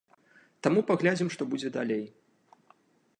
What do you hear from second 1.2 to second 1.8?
што будзе